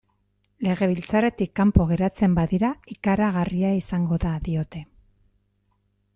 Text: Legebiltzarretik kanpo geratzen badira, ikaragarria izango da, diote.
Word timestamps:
Legebiltzarretik 0.67 1.51
kanpo 1.59 1.85
geratzen 1.91 2.39
badira, 2.39 2.73
ikaragarria 2.97 3.71
izango 3.83 4.21
da, 4.27 4.35
diote. 4.49 4.85